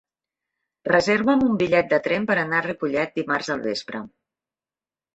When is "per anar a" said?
2.33-2.65